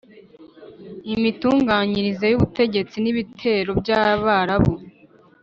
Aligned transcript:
imitunganyirize 1.13 2.25
y 2.29 2.35
ubutegetsi 2.37 2.95
n’ 3.03 3.05
ibitero 3.11 3.71
by 3.81 3.89
abarabu 4.01 4.73